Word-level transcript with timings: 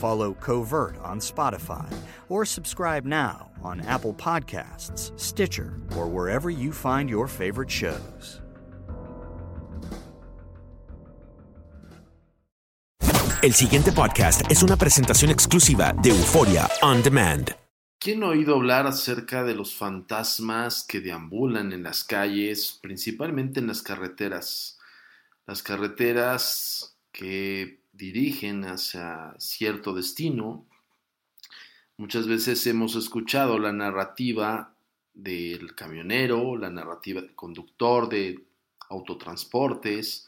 Follow 0.00 0.34
Covert 0.34 0.96
on 1.02 1.20
Spotify 1.20 1.86
or 2.28 2.44
subscribe 2.44 3.04
now 3.04 3.50
on 3.62 3.80
Apple 3.82 4.14
Podcasts, 4.14 5.18
Stitcher, 5.18 5.80
or 5.96 6.08
wherever 6.08 6.50
you 6.50 6.72
find 6.72 7.08
your 7.08 7.28
favorite 7.28 7.70
shows. 7.70 8.40
El 13.42 13.54
siguiente 13.54 13.90
podcast 13.90 14.42
es 14.48 14.62
una 14.62 14.76
presentación 14.76 15.28
exclusiva 15.28 15.92
de 16.00 16.10
Euforia 16.10 16.68
On 16.80 17.02
Demand. 17.02 17.56
¿Quién 17.98 18.22
ha 18.22 18.28
oído 18.28 18.54
hablar 18.54 18.86
acerca 18.86 19.42
de 19.42 19.54
los 19.54 19.74
fantasmas 19.74 20.84
que 20.84 21.00
deambulan 21.00 21.72
en 21.72 21.82
las 21.82 22.04
calles, 22.04 22.78
principalmente 22.80 23.58
en 23.58 23.66
las 23.66 23.82
carreteras? 23.82 24.78
Las 25.44 25.60
carreteras 25.62 26.96
que 27.10 27.81
dirigen 28.02 28.64
hacia 28.64 29.32
cierto 29.38 29.94
destino. 29.94 30.66
Muchas 31.96 32.26
veces 32.26 32.66
hemos 32.66 32.96
escuchado 32.96 33.60
la 33.60 33.72
narrativa 33.72 34.74
del 35.14 35.76
camionero, 35.76 36.56
la 36.56 36.68
narrativa 36.68 37.20
del 37.20 37.36
conductor 37.36 38.08
de 38.08 38.44
autotransportes, 38.88 40.26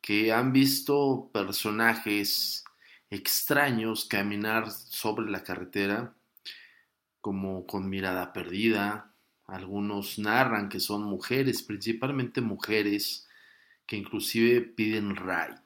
que 0.00 0.32
han 0.32 0.52
visto 0.52 1.30
personajes 1.32 2.64
extraños 3.10 4.04
caminar 4.04 4.68
sobre 4.72 5.30
la 5.30 5.44
carretera 5.44 6.14
como 7.20 7.64
con 7.64 7.88
mirada 7.88 8.32
perdida. 8.32 9.14
Algunos 9.46 10.18
narran 10.18 10.68
que 10.68 10.80
son 10.80 11.04
mujeres, 11.04 11.62
principalmente 11.62 12.40
mujeres, 12.40 13.28
que 13.86 13.96
inclusive 13.96 14.62
piden 14.62 15.14
ride. 15.14 15.62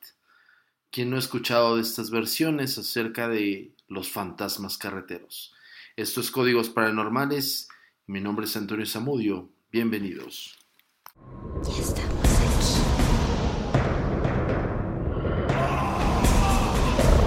¿Quién 0.93 1.09
no 1.09 1.17
ha 1.17 1.21
escuchado 1.21 1.77
de 1.77 1.83
estas 1.83 2.11
versiones 2.11 2.77
acerca 2.77 3.27
de 3.27 3.73
los 3.89 4.11
fantasmas 4.11 4.77
carreteros? 4.77 5.55
Esto 5.97 6.21
es 6.21 6.31
Códigos 6.31 6.69
Paranormales. 6.69 7.67
Mi 8.07 8.21
nombre 8.21 8.45
es 8.45 8.55
Antonio 8.59 8.85
Zamudio. 8.85 9.49
Bienvenidos. 9.71 10.59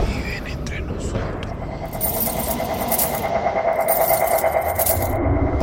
Viven 0.07 0.45
entre 0.45 0.81
nosotros. 0.81 1.51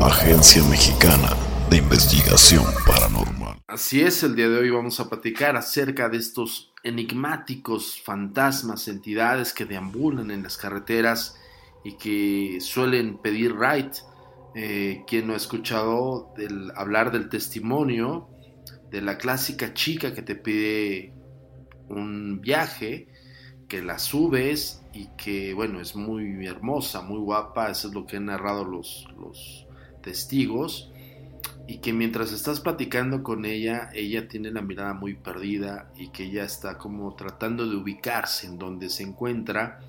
Agencia 0.03 0.65
Mexicana 0.65 1.37
de 1.71 1.77
Investigación 1.77 2.65
Paranormal. 2.85 3.52
Así 3.73 4.03
es, 4.03 4.23
el 4.23 4.37
día 4.37 4.51
de 4.51 4.59
hoy 4.59 4.69
vamos 4.69 5.01
a 5.01 5.09
platicar 5.09 5.57
acerca 5.57 6.11
de 6.11 6.19
estos 6.19 6.75
enigmáticos 6.83 7.99
fantasmas, 8.03 8.87
entidades 8.87 9.55
que 9.55 9.65
deambulan 9.65 10.31
en 10.31 10.43
las 10.43 10.59
carreteras 10.59 11.41
y 11.83 11.93
que 11.93 12.59
suelen 12.61 13.17
pedir 13.17 13.57
ride. 13.57 13.93
Eh, 14.55 15.05
quien 15.07 15.27
no 15.27 15.33
ha 15.33 15.39
escuchado 15.39 16.35
hablar 16.77 17.13
del 17.13 17.31
testimonio 17.31 18.29
de 18.91 19.01
la 19.01 19.17
clásica 19.17 19.73
chica 19.73 20.13
que 20.13 20.21
te 20.21 20.35
pide 20.35 21.15
un 21.89 22.43
viaje, 22.43 23.09
que 23.69 23.81
la 23.81 23.99
subes 23.99 24.83
y 24.93 25.09
que, 25.17 25.55
bueno, 25.55 25.81
es 25.81 25.97
muy 25.97 26.47
hermosa, 26.47 27.01
muy 27.01 27.21
guapa, 27.21 27.71
eso 27.71 27.89
es 27.89 27.95
lo 27.95 28.05
que 28.05 28.19
han 28.19 28.27
narrado 28.27 28.67
los 28.67 29.67
testigos, 30.03 30.92
y 31.67 31.79
que 31.79 31.93
mientras 31.93 32.33
estás 32.33 32.61
platicando 32.61 33.23
con 33.23 33.45
ella, 33.45 33.91
ella 33.95 34.29
tiene 34.29 34.51
la 34.51 34.63
mirada 34.63 34.95
muy 34.95 35.15
perdida 35.15 35.91
y 35.97 36.09
que 36.09 36.25
ella 36.25 36.45
está 36.45 36.77
como 36.77 37.15
tratando 37.15 37.69
de 37.69 37.77
ubicarse 37.77 38.47
en 38.47 38.59
donde 38.59 38.91
se 38.91 39.05
encuentra, 39.05 39.81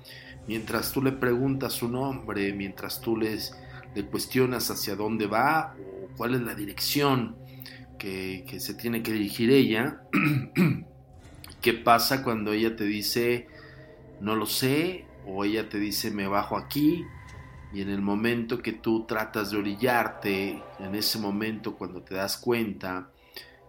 mientras 0.46 0.92
tú 0.92 1.02
le 1.02 1.12
preguntas 1.12 1.72
su 1.72 1.88
nombre, 1.88 2.52
mientras 2.52 3.00
tú 3.00 3.16
le 3.16 3.38
cuestionas 4.10 4.70
hacia 4.70 4.94
dónde 4.94 5.26
va 5.26 5.74
o 5.78 6.16
cuál 6.16 6.34
es 6.34 6.42
la 6.42 6.54
dirección 6.54 7.36
que, 7.98 8.44
que 8.48 8.60
se 8.60 8.74
tiene 8.74 9.02
que 9.02 9.12
dirigir 9.12 9.50
ella. 9.50 10.02
¿Qué 11.60 11.72
pasa 11.72 12.22
cuando 12.22 12.52
ella 12.52 12.76
te 12.76 12.84
dice 12.84 13.48
no 14.20 14.36
lo 14.36 14.46
sé 14.46 15.06
o 15.26 15.44
ella 15.44 15.68
te 15.68 15.78
dice 15.78 16.10
me 16.10 16.28
bajo 16.28 16.56
aquí? 16.56 17.04
Y 17.74 17.82
en 17.82 17.90
el 17.90 18.00
momento 18.00 18.62
que 18.62 18.72
tú 18.72 19.04
tratas 19.04 19.50
de 19.50 19.58
orillarte, 19.58 20.62
en 20.78 20.94
ese 20.94 21.18
momento 21.18 21.74
cuando 21.74 22.02
te 22.02 22.14
das 22.14 22.36
cuenta 22.36 23.08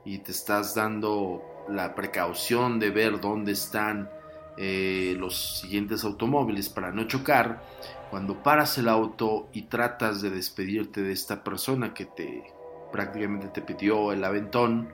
y 0.06 0.19
te 0.19 0.31
estás 0.31 0.75
dando 0.75 1.66
la 1.69 1.96
precaución 1.96 2.80
de 2.80 2.92
ver 2.92 3.19
dónde 3.19 3.54
están 3.54 4.12
eh, 4.57 5.16
los 5.18 5.60
siguientes 5.60 6.04
automóviles 6.04 6.69
para 6.69 6.92
no 6.92 7.07
chocar, 7.07 7.63
cuando 8.12 8.44
paras 8.44 8.78
el 8.78 8.90
auto 8.90 9.50
y 9.54 9.63
tratas 9.63 10.22
de 10.22 10.30
despedirte 10.30 11.02
de 11.02 11.12
esta 11.12 11.44
persona 11.44 11.94
que 11.96 12.06
te 12.06 12.44
prácticamente 12.92 13.48
te 13.48 13.62
pidió 13.62 14.13
el 14.13 14.24
aventón, 14.24 14.88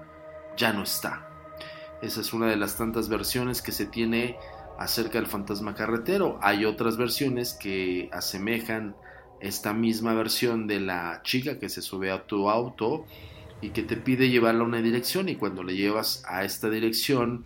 ya 0.58 0.72
no 0.72 0.84
está. 0.84 1.28
Esa 2.02 2.22
es 2.22 2.34
una 2.34 2.48
de 2.48 2.56
las 2.56 2.78
tantas 2.78 3.10
versiones 3.10 3.62
que 3.62 3.72
se 3.72 3.86
tiene 3.86 4.38
acerca 4.84 5.20
del 5.20 5.28
fantasma 5.28 5.76
carretero. 5.76 6.40
Hay 6.42 6.66
otras 6.66 6.98
versiones 6.98 7.54
que 7.54 8.10
asemejan 8.12 8.96
esta 9.40 9.74
misma 9.74 10.14
versión 10.14 10.68
de 10.68 10.80
la 10.80 11.22
chica 11.24 11.60
que 11.60 11.70
se 11.70 11.82
sube 11.82 12.12
a 12.12 12.26
tu 12.26 12.50
auto 12.50 13.06
y 13.62 13.70
que 13.70 13.84
te 13.84 13.98
pide 13.98 14.30
llevarla 14.30 14.62
a 14.64 14.68
una 14.68 14.82
dirección 14.82 15.30
y 15.30 15.36
cuando 15.36 15.64
le 15.64 15.76
llevas 15.76 16.24
a 16.28 16.44
esta 16.44 16.70
dirección 16.70 17.46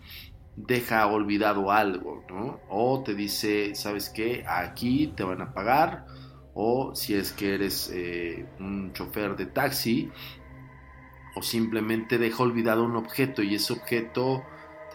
deja 0.56 1.06
olvidado 1.06 1.70
algo, 1.70 2.24
¿no? 2.30 2.60
O 2.70 3.02
te 3.02 3.14
dice, 3.14 3.74
¿sabes 3.74 4.08
qué? 4.08 4.44
Aquí 4.46 5.12
te 5.14 5.22
van 5.22 5.42
a 5.42 5.52
pagar. 5.52 6.06
O 6.54 6.94
si 6.94 7.14
es 7.14 7.32
que 7.32 7.54
eres 7.54 7.90
eh, 7.92 8.46
un 8.58 8.94
chofer 8.94 9.36
de 9.36 9.44
taxi, 9.44 10.10
o 11.34 11.42
simplemente 11.42 12.16
deja 12.16 12.42
olvidado 12.42 12.82
un 12.82 12.96
objeto 12.96 13.42
y 13.42 13.54
ese 13.54 13.74
objeto 13.74 14.42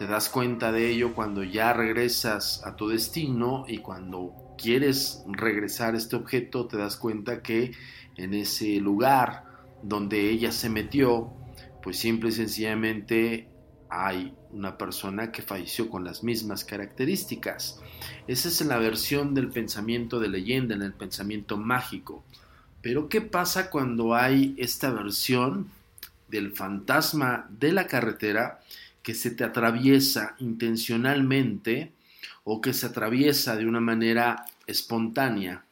te 0.02 0.08
das 0.08 0.28
cuenta 0.28 0.72
de 0.72 0.90
ello 0.90 1.14
cuando 1.14 1.44
ya 1.44 1.72
regresas 1.72 2.60
a 2.66 2.74
tu 2.74 2.88
destino 2.88 3.64
y 3.68 3.78
cuando 3.78 4.34
quieres 4.58 5.22
regresar 5.28 5.94
este 5.94 6.16
objeto 6.16 6.66
te 6.66 6.76
das 6.76 6.96
cuenta 6.96 7.40
que 7.40 7.70
en 8.16 8.34
ese 8.34 8.80
lugar 8.80 9.44
donde 9.80 10.28
ella 10.28 10.50
se 10.50 10.68
metió, 10.68 11.32
pues 11.84 12.00
simple 12.00 12.30
y 12.30 12.32
sencillamente 12.32 13.48
hay 13.88 14.34
una 14.50 14.76
persona 14.76 15.30
que 15.30 15.40
falleció 15.40 15.88
con 15.88 16.02
las 16.02 16.24
mismas 16.24 16.64
características. 16.64 17.78
Esa 18.26 18.48
es 18.48 18.60
la 18.62 18.78
versión 18.78 19.34
del 19.34 19.50
pensamiento 19.50 20.18
de 20.18 20.30
leyenda, 20.30 20.74
en 20.74 20.82
el 20.82 20.94
pensamiento 20.94 21.56
mágico. 21.56 22.24
Pero 22.80 23.08
¿qué 23.08 23.20
pasa 23.20 23.70
cuando 23.70 24.16
hay 24.16 24.56
esta 24.58 24.90
versión 24.90 25.70
del 26.26 26.50
fantasma 26.50 27.46
de 27.50 27.70
la 27.70 27.86
carretera 27.86 28.58
que 29.02 29.14
se 29.14 29.30
te 29.32 29.44
atraviesa 29.44 30.36
intencionalmente 30.38 31.92
o 32.44 32.60
que 32.60 32.72
se 32.72 32.86
atraviesa 32.86 33.56
de 33.56 33.66
una 33.66 33.80
manera 33.80 34.44
espontánea? 34.66 35.64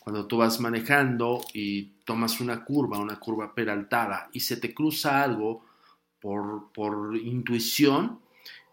Cuando 0.00 0.26
tú 0.26 0.38
vas 0.38 0.60
manejando 0.60 1.40
y 1.54 1.84
tomas 2.04 2.40
una 2.40 2.64
curva, 2.64 2.98
una 2.98 3.18
curva 3.18 3.54
peraltada 3.54 4.28
y 4.32 4.40
se 4.40 4.58
te 4.58 4.74
cruza 4.74 5.22
algo 5.22 5.64
por, 6.20 6.70
por 6.72 7.16
intuición, 7.16 8.20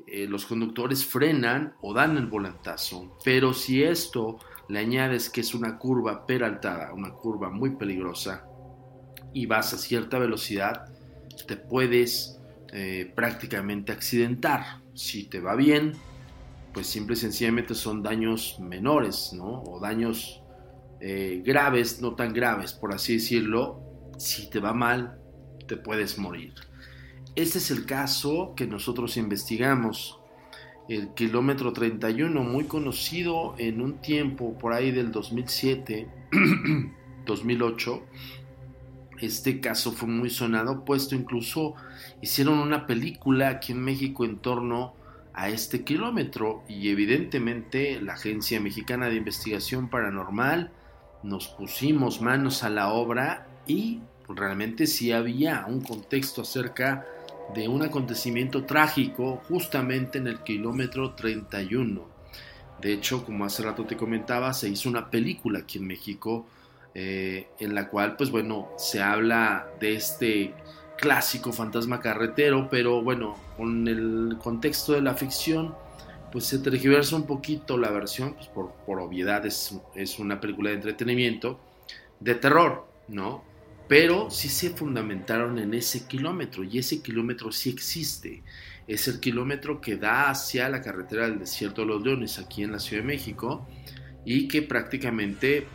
eh, 0.08 0.28
los 0.28 0.46
conductores 0.46 1.06
frenan 1.06 1.76
o 1.82 1.94
dan 1.94 2.18
el 2.18 2.28
volantazo. 2.28 3.18
Pero 3.24 3.54
si 3.54 3.84
esto 3.84 4.40
le 4.68 4.80
añades 4.80 5.30
que 5.30 5.42
es 5.42 5.54
una 5.54 5.78
curva 5.78 6.26
peraltada, 6.26 6.94
una 6.94 7.12
curva 7.12 7.50
muy 7.50 7.76
peligrosa, 7.76 8.46
y 9.34 9.46
vas 9.46 9.74
a 9.74 9.78
cierta 9.78 10.20
velocidad, 10.20 10.94
te 11.48 11.56
puedes 11.56 12.41
eh, 12.74 13.12
prácticamente 13.16 13.92
accidentar. 13.92 14.82
Si 14.94 15.26
te 15.26 15.40
va 15.40 15.56
bien, 15.56 15.94
pues 16.74 16.88
simple 16.88 17.16
y 17.16 17.18
sencillamente 17.18 17.76
son 17.76 18.02
daños 18.02 18.58
menores, 18.60 19.34
¿no? 19.34 19.62
O 19.64 19.80
daños 19.80 20.42
eh, 21.02 21.42
graves, 21.46 22.02
no 22.02 22.16
tan 22.16 22.34
graves, 22.34 22.74
por 22.74 22.94
así 22.94 23.14
decirlo. 23.14 23.82
Si 24.18 24.50
te 24.50 24.60
va 24.60 24.74
mal, 24.74 25.20
te 25.68 25.76
puedes 25.76 26.18
morir. 26.18 26.54
Este 27.36 27.58
es 27.58 27.72
el 27.72 27.86
caso 27.86 28.54
que 28.56 28.68
nosotros 28.68 29.18
investigamos. 29.18 30.20
El 30.88 31.14
kilómetro 31.14 31.74
31, 31.74 32.44
muy 32.44 32.66
conocido 32.66 33.56
en 33.58 33.82
un 33.82 34.00
tiempo 34.02 34.58
por 34.58 34.74
ahí 34.74 34.92
del 34.92 35.12
2007, 35.12 36.08
2008. 37.26 38.04
Este 39.22 39.60
caso 39.60 39.92
fue 39.92 40.10
muy 40.10 40.32
sonado, 40.32 40.84
puesto 40.84 41.14
incluso 41.14 41.76
hicieron 42.22 42.58
una 42.58 42.88
película 42.88 43.50
aquí 43.50 43.72
en 43.72 43.84
México 43.84 44.26
en 44.26 44.40
torno 44.40 44.96
a 45.34 45.50
este 45.50 45.84
kilómetro 45.84 46.64
y 46.68 46.90
evidentemente 46.90 48.02
la 48.02 48.14
Agencia 48.14 48.60
Mexicana 48.60 49.10
de 49.10 49.16
Investigación 49.18 49.90
Paranormal 49.90 50.72
nos 51.22 51.48
pusimos 51.50 52.20
manos 52.20 52.64
a 52.64 52.72
la 52.72 52.92
obra 52.92 53.48
y 53.68 54.00
realmente 54.28 54.88
sí 54.88 55.12
había 55.12 55.66
un 55.68 55.82
contexto 55.82 56.42
acerca 56.42 57.06
de 57.54 57.68
un 57.68 57.84
acontecimiento 57.84 58.66
trágico 58.66 59.44
justamente 59.48 60.18
en 60.18 60.26
el 60.26 60.40
kilómetro 60.40 61.14
31. 61.14 62.10
De 62.82 62.94
hecho, 62.94 63.24
como 63.24 63.46
hace 63.46 63.62
rato 63.62 63.86
te 63.86 63.96
comentaba, 63.96 64.52
se 64.54 64.68
hizo 64.68 64.90
una 64.90 65.12
película 65.12 65.60
aquí 65.60 65.78
en 65.78 65.86
México 65.86 66.48
eh, 66.94 67.48
en 67.60 67.76
la 67.76 67.90
cual, 67.90 68.16
pues 68.16 68.32
bueno, 68.32 68.70
se 68.78 69.02
habla 69.02 69.68
de 69.80 69.96
este 69.96 70.54
clásico 70.98 71.52
fantasma 71.52 72.00
carretero, 72.00 72.70
pero 72.70 73.02
bueno, 73.02 73.36
con 73.58 73.88
el 73.88 74.38
contexto 74.42 74.94
de 74.94 75.02
la 75.02 75.16
ficción, 75.16 75.76
pues 76.32 76.46
se 76.46 76.60
tergiversa 76.60 77.16
un 77.16 77.26
poquito 77.26 77.78
la 77.78 77.90
versión, 77.92 78.34
pues 78.36 78.48
por, 78.48 78.72
por 78.86 79.00
obviedad 79.00 79.46
es, 79.46 79.76
es 79.96 80.20
una 80.20 80.40
película 80.40 80.70
de 80.70 80.76
entretenimiento, 80.78 81.60
de 82.20 82.36
terror, 82.36 82.88
¿no? 83.08 83.44
pero 83.92 84.32
sí 84.32 84.48
se 84.48 84.70
fundamentaron 84.70 85.60
en 85.60 85.74
ese 85.74 86.08
kilómetro 86.08 86.64
y 86.64 86.78
ese 86.78 87.02
kilómetro 87.02 87.52
sí 87.52 87.72
existe. 87.72 88.42
Es 88.88 89.10
el 89.10 89.20
kilómetro 89.20 89.82
que 89.82 89.98
da 89.98 90.30
hacia 90.30 90.70
la 90.70 90.82
carretera 90.82 91.24
del 91.28 91.40
desierto 91.40 91.82
de 91.82 91.88
los 91.88 92.02
leones 92.02 92.40
aquí 92.40 92.64
en 92.64 92.72
la 92.72 92.80
Ciudad 92.80 93.04
de 93.04 93.08
México 93.08 93.68
y 94.24 94.48
que 94.48 94.62
prácticamente 94.62 95.68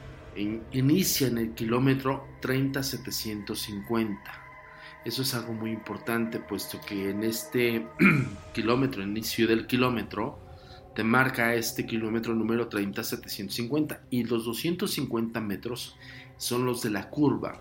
inicia 0.73 1.29
en 1.29 1.39
el 1.39 1.55
kilómetro 1.55 2.27
30750. 2.41 4.19
Eso 5.05 5.23
es 5.23 5.35
algo 5.35 5.53
muy 5.53 5.71
importante 5.71 6.41
puesto 6.41 6.81
que 6.81 7.11
en 7.11 7.23
este 7.23 7.87
kilómetro, 8.53 9.03
inicio 9.03 9.47
del 9.47 9.67
kilómetro, 9.67 10.39
te 10.95 11.05
marca 11.05 11.55
este 11.55 11.87
kilómetro 11.87 12.35
número 12.35 12.69
30750 12.69 14.03
y 14.11 14.25
los 14.25 14.45
250 14.45 15.41
metros 15.41 15.97
son 16.37 16.65
los 16.65 16.83
de 16.83 16.91
la 16.91 17.09
curva 17.11 17.61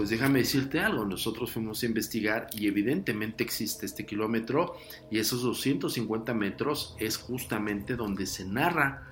pues 0.00 0.08
déjame 0.08 0.40
decirte 0.40 0.80
algo, 0.80 1.04
nosotros 1.04 1.52
fuimos 1.52 1.82
a 1.82 1.86
investigar 1.86 2.46
y 2.54 2.68
evidentemente 2.68 3.42
existe 3.44 3.86
este 3.86 4.06
kilómetro 4.06 4.76
y 5.10 5.18
esos 5.18 5.42
250 5.42 6.32
metros 6.32 6.94
es 6.98 7.16
justamente 7.16 7.96
donde 7.96 8.26
se 8.26 8.44
narra. 8.44 9.09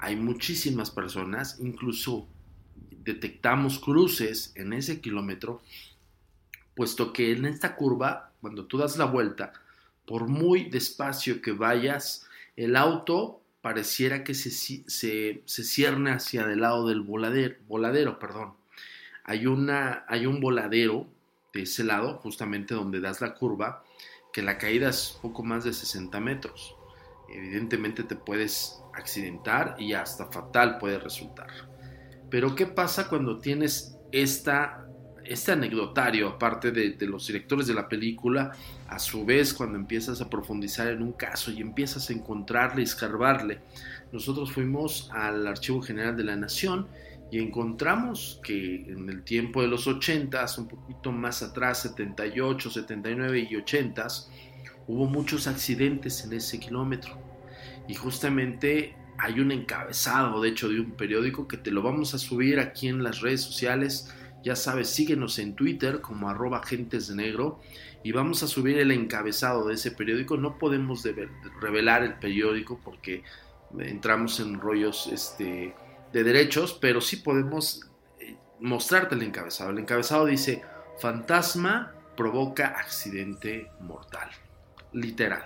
Hay 0.00 0.16
muchísimas 0.16 0.90
personas, 0.90 1.58
incluso 1.60 2.26
detectamos 2.90 3.78
cruces 3.78 4.52
en 4.56 4.72
ese 4.72 5.00
kilómetro, 5.00 5.62
puesto 6.74 7.12
que 7.12 7.32
en 7.32 7.44
esta 7.46 7.76
curva, 7.76 8.32
cuando 8.40 8.66
tú 8.66 8.78
das 8.78 8.96
la 8.96 9.04
vuelta, 9.04 9.52
por 10.06 10.28
muy 10.28 10.64
despacio 10.70 11.40
que 11.40 11.52
vayas, 11.52 12.26
el 12.56 12.76
auto 12.76 13.40
pareciera 13.60 14.24
que 14.24 14.34
se, 14.34 14.50
se, 14.50 15.42
se 15.44 15.64
cierne 15.64 16.12
hacia 16.12 16.42
el 16.42 16.60
lado 16.60 16.88
del 16.88 17.02
voladero, 17.02 17.56
voladero 17.68 18.18
perdón 18.18 18.60
hay, 19.30 19.46
una, 19.46 20.04
hay 20.08 20.26
un 20.26 20.40
voladero 20.40 21.06
de 21.52 21.62
ese 21.62 21.84
lado, 21.84 22.18
justamente 22.18 22.74
donde 22.74 23.00
das 23.00 23.20
la 23.20 23.34
curva, 23.34 23.84
que 24.32 24.42
la 24.42 24.58
caída 24.58 24.88
es 24.88 25.18
poco 25.22 25.44
más 25.44 25.62
de 25.62 25.72
60 25.72 26.18
metros. 26.18 26.74
Evidentemente 27.32 28.02
te 28.04 28.16
puedes 28.16 28.80
accidentar 28.94 29.76
y 29.78 29.92
hasta 29.92 30.26
fatal 30.26 30.78
puede 30.78 30.98
resultar. 30.98 31.48
Pero 32.28 32.54
¿qué 32.54 32.66
pasa 32.66 33.08
cuando 33.08 33.38
tienes 33.38 33.96
esta, 34.12 34.86
este 35.24 35.52
anecdotario, 35.52 36.28
aparte 36.28 36.70
de, 36.70 36.90
de, 36.90 37.06
los 37.06 37.26
directores 37.26 37.66
de 37.66 37.74
la 37.74 37.88
película, 37.88 38.52
a 38.88 38.98
su 38.98 39.24
vez 39.24 39.54
cuando 39.54 39.78
empiezas 39.78 40.20
a 40.20 40.28
profundizar 40.30 40.88
en 40.88 41.02
un 41.02 41.12
caso 41.12 41.50
y 41.50 41.60
empiezas 41.60 42.10
a 42.10 42.12
encontrarle 42.12 42.82
escarbarle? 42.82 43.60
Nosotros 44.12 44.52
fuimos 44.52 45.10
al 45.12 45.46
Archivo 45.46 45.82
General 45.82 46.16
de 46.16 46.24
la 46.24 46.36
Nación 46.36 46.88
y 47.30 47.38
encontramos 47.38 48.40
que 48.42 48.86
en 48.88 49.08
el 49.08 49.22
tiempo 49.22 49.62
de 49.62 49.68
los 49.68 49.86
80, 49.86 50.44
un 50.58 50.66
poquito 50.66 51.12
más 51.12 51.42
atrás, 51.42 51.82
78, 51.82 52.70
79 52.70 53.48
y 53.50 53.56
80, 53.56 54.06
hubo 54.90 55.06
muchos 55.06 55.46
accidentes 55.46 56.24
en 56.24 56.32
ese 56.32 56.58
kilómetro. 56.58 57.16
Y 57.86 57.94
justamente 57.94 58.96
hay 59.18 59.38
un 59.38 59.52
encabezado, 59.52 60.40
de 60.40 60.48
hecho, 60.48 60.68
de 60.68 60.80
un 60.80 60.92
periódico 60.92 61.46
que 61.46 61.56
te 61.56 61.70
lo 61.70 61.82
vamos 61.82 62.12
a 62.14 62.18
subir 62.18 62.58
aquí 62.58 62.88
en 62.88 63.04
las 63.04 63.20
redes 63.20 63.40
sociales. 63.40 64.12
Ya 64.42 64.56
sabes, 64.56 64.90
síguenos 64.90 65.38
en 65.38 65.54
Twitter 65.54 66.00
como 66.00 66.28
arroba 66.28 66.58
agentes 66.58 67.06
de 67.06 67.14
negro 67.14 67.60
y 68.02 68.10
vamos 68.10 68.42
a 68.42 68.48
subir 68.48 68.78
el 68.78 68.90
encabezado 68.90 69.68
de 69.68 69.74
ese 69.74 69.92
periódico. 69.92 70.36
No 70.36 70.58
podemos 70.58 71.06
revelar 71.60 72.02
el 72.02 72.14
periódico 72.14 72.80
porque 72.82 73.22
entramos 73.78 74.40
en 74.40 74.60
rollos 74.60 75.08
este, 75.12 75.72
de 76.12 76.24
derechos, 76.24 76.76
pero 76.80 77.00
sí 77.00 77.16
podemos 77.16 77.88
eh, 78.18 78.36
mostrarte 78.58 79.14
el 79.14 79.22
encabezado. 79.22 79.70
El 79.70 79.78
encabezado 79.78 80.26
dice, 80.26 80.62
fantasma 80.98 81.92
provoca 82.16 82.68
accidente 82.68 83.70
mortal. 83.80 84.30
Literal. 84.92 85.44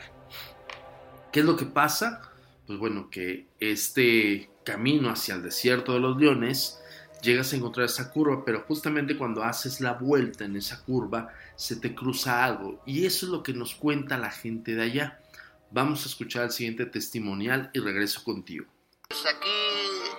¿Qué 1.32 1.40
es 1.40 1.46
lo 1.46 1.56
que 1.56 1.66
pasa? 1.66 2.22
Pues 2.66 2.78
bueno, 2.78 3.10
que 3.10 3.48
este 3.60 4.50
camino 4.64 5.10
hacia 5.10 5.34
el 5.34 5.42
desierto 5.42 5.92
de 5.92 6.00
los 6.00 6.16
leones, 6.16 6.80
llegas 7.22 7.52
a 7.52 7.56
encontrar 7.56 7.86
esa 7.86 8.10
curva, 8.10 8.44
pero 8.44 8.64
justamente 8.66 9.16
cuando 9.16 9.42
haces 9.42 9.80
la 9.80 9.92
vuelta 9.92 10.44
en 10.44 10.56
esa 10.56 10.82
curva, 10.84 11.32
se 11.56 11.76
te 11.76 11.94
cruza 11.94 12.44
algo. 12.44 12.82
Y 12.86 13.06
eso 13.06 13.26
es 13.26 13.32
lo 13.32 13.42
que 13.42 13.52
nos 13.52 13.74
cuenta 13.74 14.18
la 14.18 14.30
gente 14.30 14.74
de 14.74 14.82
allá. 14.82 15.20
Vamos 15.70 16.04
a 16.04 16.08
escuchar 16.08 16.44
el 16.44 16.50
siguiente 16.50 16.86
testimonial 16.86 17.70
y 17.72 17.80
regreso 17.80 18.22
contigo. 18.22 18.66
Pues 19.08 19.26
aquí 19.26 19.50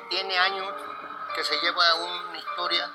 tiene 0.10 0.38
años 0.38 0.74
que 1.36 1.44
se 1.44 1.56
lleva 1.62 1.84
un 1.96 2.36
historia 2.36 2.92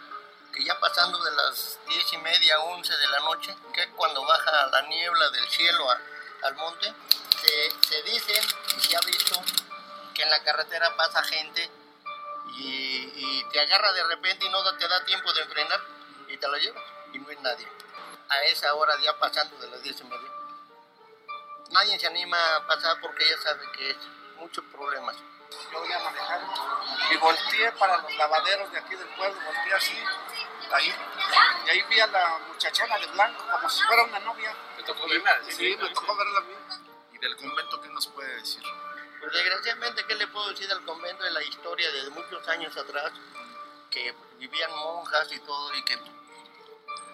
que 0.52 0.64
ya 0.64 0.78
pasando 0.80 1.22
de 1.22 1.30
las 1.36 1.78
diez 1.88 2.12
y 2.12 2.18
media, 2.18 2.60
once 2.60 2.92
de 2.92 3.08
la 3.08 3.20
noche, 3.20 3.54
que 3.72 3.82
es 3.82 3.88
cuando 3.96 4.24
baja 4.24 4.66
la 4.72 4.82
niebla 4.88 5.30
del 5.30 5.48
cielo 5.48 5.86
al 6.42 6.54
monte, 6.56 6.92
se, 7.42 7.88
se 7.88 8.02
dice 8.02 8.40
y 8.76 8.80
se 8.80 8.96
ha 8.96 9.00
visto 9.00 9.40
que 10.14 10.22
en 10.22 10.30
la 10.30 10.42
carretera 10.42 10.96
pasa 10.96 11.22
gente 11.22 11.70
y, 12.56 13.12
y, 13.14 13.46
te 13.52 13.60
agarra 13.60 13.92
de 13.92 14.04
repente 14.04 14.46
y 14.46 14.48
no 14.48 14.62
te 14.76 14.88
da 14.88 15.04
tiempo 15.04 15.32
de 15.32 15.44
frenar 15.46 15.80
y 16.28 16.36
te 16.36 16.48
lo 16.48 16.56
lleva 16.56 16.82
y 17.12 17.18
no 17.18 17.30
es 17.30 17.40
nadie. 17.40 17.68
A 18.28 18.44
esa 18.44 18.74
hora 18.74 18.94
ya 19.00 19.18
pasando 19.18 19.56
de 19.58 19.68
las 19.68 19.82
diez 19.82 20.00
y 20.00 20.04
media. 20.04 20.30
Nadie 21.70 21.98
se 21.98 22.06
anima 22.06 22.56
a 22.56 22.66
pasar 22.66 23.00
porque 23.00 23.28
ya 23.28 23.38
sabe 23.42 23.64
que 23.72 23.90
es 23.90 23.96
muchos 24.36 24.64
problemas. 24.72 25.16
Yo 25.72 25.80
voy 25.80 25.92
a 25.92 25.98
manejar 25.98 26.40
y 27.12 27.16
volteé 27.16 27.72
para 27.72 27.96
los 27.98 28.14
lavaderos 28.16 28.70
de 28.72 28.78
aquí 28.78 28.94
del 28.94 29.08
pueblo, 29.08 29.40
volteé 29.44 29.74
así, 29.74 29.98
ahí, 30.72 30.94
y 31.66 31.70
ahí 31.70 31.82
vi 31.88 32.00
a 32.00 32.06
la 32.06 32.38
muchachona 32.48 32.98
de 32.98 33.06
blanco 33.06 33.44
como 33.50 33.68
si 33.68 33.82
fuera 33.84 34.04
una 34.04 34.18
novia. 34.20 34.54
¿Te 34.76 34.82
tocó 34.82 35.08
verla? 35.08 35.40
Sí, 35.48 35.76
me 35.80 35.88
tocó 35.90 36.16
verla 36.16 36.40
bien. 36.40 36.58
¿Y 37.12 37.18
del 37.18 37.36
convento 37.36 37.80
qué 37.80 37.88
nos 37.88 38.06
puede 38.08 38.34
decir? 38.36 38.62
Pues 39.20 39.32
desgraciadamente, 39.32 40.04
¿qué 40.06 40.14
le 40.14 40.26
puedo 40.28 40.48
decir 40.50 40.68
del 40.68 40.82
convento? 40.84 41.24
De 41.24 41.30
la 41.30 41.42
historia 41.42 41.90
de 41.90 42.10
muchos 42.10 42.46
años 42.48 42.76
atrás, 42.76 43.12
que 43.90 44.14
vivían 44.38 44.70
monjas 44.70 45.30
y 45.32 45.38
todo, 45.40 45.74
y 45.74 45.84
que 45.84 45.98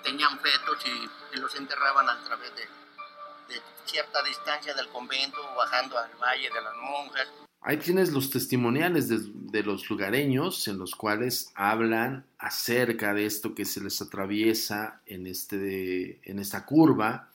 tenían 0.05 0.39
fetos 0.41 0.87
y, 0.87 1.11
y 1.33 1.37
los 1.37 1.55
enterraban 1.57 2.09
a 2.09 2.23
través 2.25 2.55
de, 2.55 2.69
de 3.49 3.63
cierta 3.87 4.23
distancia 4.23 4.73
del 4.75 4.89
convento, 4.91 5.43
bajando 5.55 5.99
al 5.99 6.15
valle 6.15 6.49
de 6.49 6.61
las 6.61 6.75
monjas. 6.77 7.29
Ahí 7.69 7.79
tienes 7.79 8.13
los 8.13 8.31
testimoniales 8.31 9.09
de, 9.09 9.63
los 9.65 9.91
lugareños 9.91 10.69
en 10.69 10.79
los 10.79 10.95
cuales 10.95 11.51
hablan 11.57 12.25
acerca 12.39 13.13
de 13.13 13.27
esto 13.27 13.57
que 13.57 13.65
se 13.65 13.83
les 13.83 14.01
atraviesa 14.01 15.01
en, 15.05 15.27
este, 15.27 16.21
en 16.31 16.39
esta 16.39 16.65
curva 16.65 17.31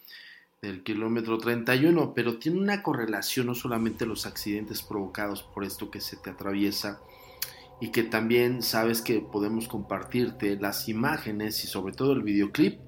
del 0.62 0.84
kilómetro 0.84 1.38
31, 1.38 2.14
pero 2.14 2.38
tiene 2.38 2.60
una 2.60 2.82
correlación 2.82 3.48
no 3.48 3.56
solamente 3.56 4.06
los 4.06 4.26
accidentes 4.26 4.82
provocados 4.82 5.44
por 5.44 5.66
esto 5.66 5.92
que 5.92 6.00
se 6.00 6.16
te 6.16 6.30
atraviesa, 6.30 7.02
y 7.82 7.90
que 7.90 8.04
también 8.04 8.64
sabes 8.64 9.02
que 9.02 9.20
podemos 9.20 9.68
compartirte 9.68 10.56
las 10.56 10.88
imágenes 10.88 11.62
y 11.66 11.68
sobre 11.68 11.94
todo 11.94 12.14
el 12.14 12.24
videoclip. 12.24 12.80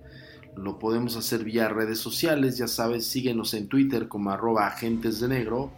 Lo 0.55 0.79
podemos 0.79 1.17
hacer 1.17 1.43
vía 1.43 1.67
redes 1.67 2.00
sociales, 2.00 2.57
ya 2.57 2.69
sabes, 2.69 3.05
síguenos 3.05 3.53
en 3.53 3.67
Twitter 3.67 4.07
como 4.07 4.31
arroba 4.31 4.65
agentes 4.65 5.19
de 5.19 5.27
negro 5.27 5.73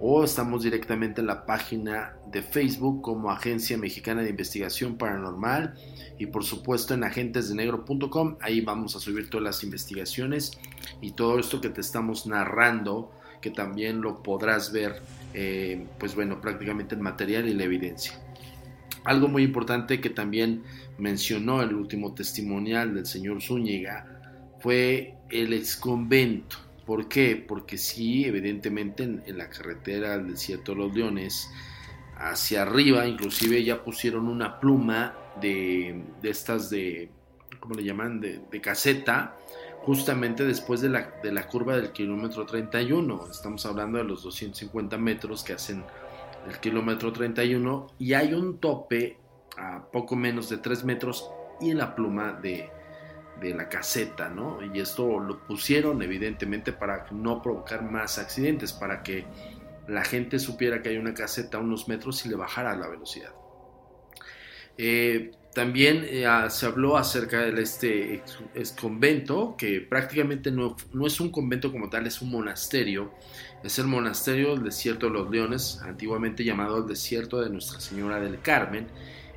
o 0.00 0.24
estamos 0.24 0.62
directamente 0.62 1.20
en 1.20 1.28
la 1.28 1.46
página 1.46 2.16
de 2.30 2.42
Facebook 2.42 3.02
como 3.02 3.30
Agencia 3.30 3.78
Mexicana 3.78 4.22
de 4.22 4.30
Investigación 4.30 4.96
Paranormal 4.96 5.74
y 6.18 6.26
por 6.26 6.44
supuesto 6.44 6.94
en 6.94 7.04
agentesdenegro.com, 7.04 8.36
ahí 8.40 8.60
vamos 8.60 8.96
a 8.96 9.00
subir 9.00 9.30
todas 9.30 9.44
las 9.44 9.62
investigaciones 9.62 10.58
y 11.00 11.12
todo 11.12 11.38
esto 11.38 11.60
que 11.60 11.70
te 11.70 11.80
estamos 11.80 12.26
narrando, 12.26 13.12
que 13.40 13.50
también 13.50 14.00
lo 14.00 14.22
podrás 14.22 14.72
ver, 14.72 15.00
eh, 15.32 15.86
pues 15.98 16.14
bueno, 16.14 16.40
prácticamente 16.40 16.94
el 16.94 17.00
material 17.00 17.48
y 17.48 17.54
la 17.54 17.64
evidencia. 17.64 18.20
Algo 19.04 19.28
muy 19.28 19.42
importante 19.42 20.00
que 20.00 20.10
también 20.10 20.64
mencionó 20.98 21.60
el 21.62 21.74
último 21.74 22.14
testimonial 22.14 22.94
del 22.94 23.06
señor 23.06 23.42
Zúñiga 23.42 24.14
fue 24.60 25.14
el 25.30 25.52
exconvento. 25.52 26.56
¿Por 26.86 27.08
qué? 27.08 27.36
Porque 27.36 27.78
sí, 27.78 28.24
evidentemente 28.24 29.02
en, 29.04 29.38
la 29.38 29.48
carretera 29.48 30.16
del 30.16 30.32
desierto 30.32 30.72
de 30.72 30.78
los 30.78 30.94
leones, 30.94 31.50
hacia 32.16 32.62
arriba, 32.62 33.06
inclusive 33.06 33.64
ya 33.64 33.82
pusieron 33.82 34.28
una 34.28 34.60
pluma 34.60 35.14
de, 35.40 36.02
de 36.20 36.30
estas 36.30 36.70
de, 36.70 37.10
¿cómo 37.58 37.74
le 37.74 37.84
llaman? 37.84 38.20
De, 38.20 38.40
de 38.50 38.60
caseta, 38.60 39.36
justamente 39.84 40.44
después 40.44 40.80
de 40.80 40.88
la, 40.88 41.14
de 41.22 41.32
la 41.32 41.46
curva 41.46 41.76
del 41.76 41.92
kilómetro 41.92 42.46
31. 42.46 43.28
Estamos 43.30 43.64
hablando 43.66 43.98
de 43.98 44.04
los 44.04 44.22
250 44.22 44.96
metros 44.98 45.42
que 45.42 45.54
hacen 45.54 45.84
el 46.48 46.58
kilómetro 46.58 47.12
31 47.12 47.86
y 47.98 48.12
hay 48.14 48.34
un 48.34 48.58
tope 48.58 49.18
a 49.56 49.84
poco 49.90 50.16
menos 50.16 50.48
de 50.48 50.58
3 50.58 50.84
metros 50.84 51.30
y 51.60 51.72
la 51.74 51.94
pluma 51.94 52.32
de, 52.32 52.70
de, 53.40 53.54
la 53.54 53.68
caseta, 53.68 54.28
¿no? 54.28 54.58
Y 54.74 54.80
esto 54.80 55.18
lo 55.18 55.38
pusieron 55.46 56.02
evidentemente 56.02 56.72
para 56.72 57.06
no 57.10 57.42
provocar 57.42 57.82
más 57.82 58.18
accidentes, 58.18 58.72
para 58.72 59.02
que 59.02 59.24
la 59.88 60.04
gente 60.04 60.38
supiera 60.38 60.82
que 60.82 60.90
hay 60.90 60.96
una 60.96 61.14
caseta 61.14 61.58
a 61.58 61.60
unos 61.60 61.88
metros 61.88 62.24
y 62.24 62.28
le 62.28 62.36
bajara 62.36 62.76
la 62.76 62.88
velocidad. 62.88 63.32
Eh, 64.76 65.32
también 65.54 66.04
eh, 66.08 66.26
se 66.48 66.66
habló 66.66 66.96
acerca 66.96 67.42
de 67.42 67.62
este 67.62 68.22
convento, 68.80 69.54
que 69.56 69.80
prácticamente 69.80 70.50
no, 70.50 70.76
no, 70.92 71.06
es 71.06 71.20
un 71.20 71.30
convento 71.30 71.70
como 71.70 71.88
tal, 71.88 72.06
es 72.08 72.20
un 72.20 72.30
monasterio. 72.30 73.12
Es 73.62 73.78
el 73.78 73.86
monasterio 73.86 74.54
del 74.54 74.64
desierto 74.64 75.06
de 75.06 75.12
los 75.12 75.30
leones, 75.30 75.80
antiguamente 75.82 76.44
llamado 76.44 76.78
el 76.78 76.86
desierto 76.86 77.40
de 77.40 77.50
Nuestra 77.50 77.80
Señora 77.80 78.20
del 78.20 78.40
Carmen, 78.40 78.88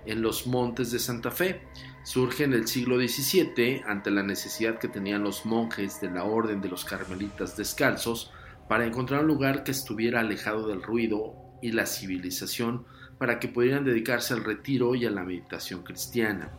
en 0.08 0.22
los 0.24 0.48
montes 0.48 0.92
de 0.92 0.98
Santa 0.98 1.30
Fe. 1.30 1.62
Surge 2.08 2.46
en 2.46 2.54
el 2.54 2.70
siglo 2.70 2.96
XVII 2.96 3.82
ante 3.86 4.12
la 4.12 4.24
necesidad 4.24 4.80
que 4.80 4.88
tenían 4.88 5.24
los 5.24 5.46
monjes 5.46 6.00
de 6.00 6.10
la 6.10 6.24
orden 6.24 6.62
de 6.62 6.70
los 6.70 6.86
carmelitas 6.86 7.58
descalzos 7.58 8.32
para 8.70 8.86
encontrar 8.86 9.24
un 9.24 9.28
lugar 9.28 9.66
que 9.66 9.72
estuviera 9.72 10.22
alejado 10.22 10.70
del 10.70 10.82
ruido 10.82 11.36
y 11.62 11.74
la 11.74 11.86
civilización 11.86 12.86
para 13.18 13.40
que 13.40 13.50
pudieran 13.50 13.84
dedicarse 13.84 14.34
al 14.34 14.46
retiro 14.46 14.96
y 14.96 15.06
a 15.06 15.12
la 15.12 15.26
meditación 15.26 15.84
cristiana. 15.84 16.54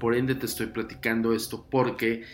Por 0.00 0.14
ende 0.14 0.34
te 0.34 0.46
estoy 0.46 0.68
platicando 0.68 1.34
esto 1.34 1.66
porque 1.70 2.24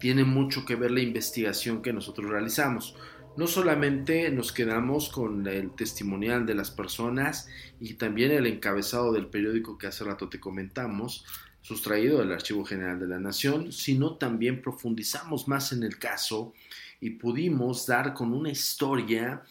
tiene 0.00 0.24
mucho 0.24 0.64
que 0.64 0.74
ver 0.74 0.90
la 0.90 1.02
investigación 1.02 1.82
que 1.82 1.92
nosotros 1.92 2.28
realizamos. 2.28 2.96
No 3.36 3.46
solamente 3.46 4.28
nos 4.30 4.50
quedamos 4.50 5.08
con 5.08 5.46
el 5.46 5.70
testimonial 5.76 6.46
de 6.46 6.56
las 6.56 6.72
personas 6.72 7.48
y 7.78 7.94
también 7.94 8.32
el 8.32 8.46
encabezado 8.46 9.12
del 9.12 9.28
periódico 9.28 9.78
que 9.78 9.86
hace 9.86 10.02
rato 10.02 10.28
te 10.28 10.40
comentamos, 10.40 11.24
sustraído 11.66 12.20
del 12.20 12.30
Archivo 12.30 12.64
General 12.64 13.00
de 13.00 13.08
la 13.08 13.18
Nación, 13.18 13.72
sino 13.72 14.14
también 14.14 14.62
profundizamos 14.62 15.48
más 15.48 15.72
en 15.72 15.82
el 15.82 15.98
caso 15.98 16.54
y 17.00 17.10
pudimos 17.10 17.88
dar 17.88 18.14
con 18.14 18.32
una 18.32 18.50
historia 18.50 19.42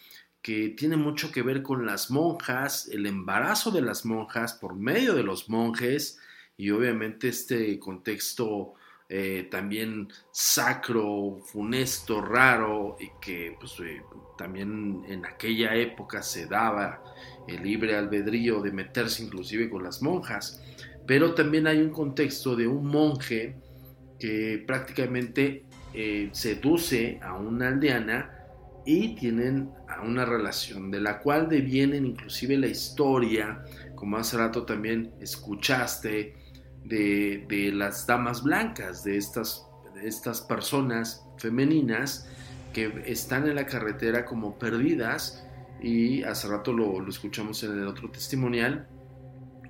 que 0.41 0.69
tiene 0.69 0.95
mucho 0.95 1.29
que 1.29 1.41
ver 1.41 1.62
con 1.62 1.86
las 1.86 2.10
monjas, 2.12 2.88
el 2.88 3.05
embarazo 3.05 3.69
de 3.69 3.81
las 3.81 4.05
monjas 4.05 4.53
por 4.53 4.75
medio 4.75 5.13
de 5.13 5.24
los 5.24 5.50
monjes 5.50 6.17
y 6.55 6.69
obviamente 6.69 7.27
este 7.27 7.77
contexto 7.79 8.75
eh, 9.10 9.50
también 9.51 10.07
sacro, 10.31 11.38
funesto, 11.43 12.22
raro 12.22 12.95
y 12.98 13.10
que 13.19 13.57
pues, 13.60 13.74
eh, 13.81 14.01
también 14.38 15.03
en 15.10 15.25
aquella 15.25 15.75
época 15.75 16.24
se 16.24 16.45
daba 16.48 17.03
el 17.45 17.62
libre 17.62 17.98
albedrío 17.98 18.62
de 18.62 18.72
meterse 18.72 19.22
inclusive 19.22 19.69
con 19.69 19.84
las 19.84 20.01
monjas. 20.01 20.62
Pero 21.05 21.33
también 21.33 21.67
hay 21.67 21.81
un 21.81 21.91
contexto 21.91 22.55
de 22.55 22.67
un 22.67 22.88
monje 22.88 23.55
que 24.19 24.63
prácticamente 24.65 25.65
eh, 25.93 26.29
seduce 26.31 27.19
a 27.21 27.35
una 27.35 27.67
aldeana 27.67 28.31
y 28.85 29.15
tienen 29.15 29.69
una 30.03 30.25
relación 30.25 30.91
de 30.91 31.01
la 31.01 31.19
cual 31.19 31.50
devienen 31.50 32.05
inclusive 32.05 32.57
la 32.57 32.67
historia, 32.67 33.63
como 33.95 34.17
hace 34.17 34.38
rato 34.38 34.63
también 34.63 35.12
escuchaste, 35.19 36.35
de, 36.83 37.45
de 37.50 37.71
las 37.71 38.05
damas 38.05 38.43
blancas, 38.43 39.03
de 39.03 39.17
estas, 39.17 39.65
estas 40.03 40.41
personas 40.41 41.25
femeninas 41.38 42.29
que 42.74 43.03
están 43.05 43.47
en 43.47 43.55
la 43.55 43.65
carretera 43.65 44.25
como 44.25 44.59
perdidas 44.59 45.43
y 45.81 46.24
hace 46.24 46.47
rato 46.47 46.74
lo, 46.74 47.00
lo 47.00 47.09
escuchamos 47.09 47.63
en 47.63 47.79
el 47.79 47.88
otro 47.88 48.09
testimonial, 48.12 48.88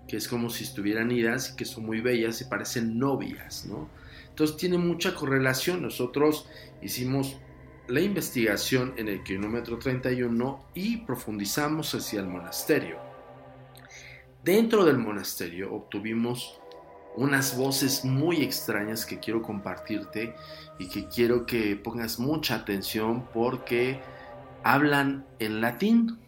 que 0.08 0.18
es 0.18 0.28
como 0.28 0.50
si 0.50 0.64
estuvieran 0.64 1.12
idas 1.12 1.52
y 1.52 1.56
que 1.56 1.66
son 1.66 1.86
muy 1.86 2.02
bellas 2.02 2.42
y 2.42 2.46
parecen 2.46 3.00
novias, 3.00 3.66
¿no? 3.66 3.90
Entonces 4.30 4.58
tiene 4.58 4.78
mucha 4.78 5.16
correlación. 5.16 5.82
Nosotros 5.82 6.48
hicimos 6.82 7.38
la 7.88 8.02
investigación 8.02 8.94
en 8.98 9.08
el 9.08 9.24
kilómetro 9.24 9.78
31 9.80 10.66
y 10.74 10.98
profundizamos 10.98 11.94
hacia 11.96 12.20
el 12.20 12.28
monasterio. 12.28 12.98
Dentro 14.44 14.86
del 14.86 14.98
monasterio 14.98 15.74
obtuvimos 15.74 16.60
unas 17.16 17.58
voces 17.58 18.04
muy 18.04 18.44
extrañas 18.44 19.06
que 19.06 19.20
quiero 19.20 19.42
compartirte 19.42 20.36
y 20.78 20.90
que 20.90 21.08
quiero 21.08 21.46
que 21.46 21.76
pongas 21.76 22.20
mucha 22.20 22.56
atención 22.56 23.28
porque 23.34 24.02
hablan 24.64 25.26
en 25.40 25.62
latín. 25.62 26.20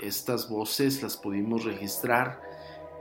Estas 0.00 0.48
voces 0.48 1.02
las 1.02 1.16
pudimos 1.16 1.64
registrar 1.64 2.40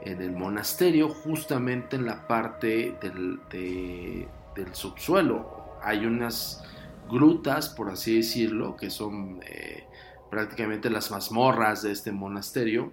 en 0.01 0.21
el 0.21 0.31
monasterio 0.31 1.09
justamente 1.09 1.95
en 1.95 2.05
la 2.05 2.27
parte 2.27 2.95
del, 3.01 3.39
de, 3.49 4.27
del 4.55 4.75
subsuelo. 4.75 5.77
Hay 5.81 6.05
unas 6.05 6.63
grutas, 7.09 7.69
por 7.69 7.89
así 7.89 8.17
decirlo, 8.17 8.75
que 8.75 8.89
son 8.89 9.39
eh, 9.45 9.85
prácticamente 10.29 10.89
las 10.89 11.11
mazmorras 11.11 11.81
de 11.81 11.91
este 11.91 12.11
monasterio. 12.11 12.91